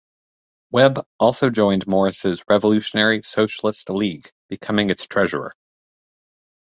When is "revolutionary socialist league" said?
2.49-4.31